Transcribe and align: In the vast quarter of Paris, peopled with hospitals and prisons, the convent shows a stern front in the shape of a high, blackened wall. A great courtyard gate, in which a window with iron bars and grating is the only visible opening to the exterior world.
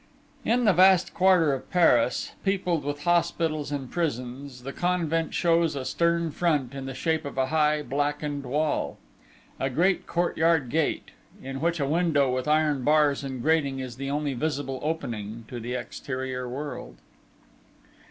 In 0.43 0.65
the 0.65 0.73
vast 0.73 1.13
quarter 1.13 1.53
of 1.53 1.69
Paris, 1.69 2.31
peopled 2.43 2.83
with 2.83 3.03
hospitals 3.03 3.71
and 3.71 3.91
prisons, 3.91 4.63
the 4.63 4.73
convent 4.73 5.35
shows 5.35 5.75
a 5.75 5.85
stern 5.85 6.31
front 6.31 6.73
in 6.73 6.87
the 6.87 6.95
shape 6.95 7.23
of 7.23 7.37
a 7.37 7.45
high, 7.45 7.83
blackened 7.83 8.43
wall. 8.43 8.97
A 9.59 9.69
great 9.69 10.07
courtyard 10.07 10.69
gate, 10.69 11.11
in 11.43 11.61
which 11.61 11.79
a 11.79 11.85
window 11.85 12.33
with 12.33 12.47
iron 12.47 12.83
bars 12.83 13.23
and 13.23 13.43
grating 13.43 13.77
is 13.77 13.97
the 13.97 14.09
only 14.09 14.33
visible 14.33 14.79
opening 14.81 15.45
to 15.49 15.59
the 15.59 15.75
exterior 15.75 16.49
world. 16.49 16.95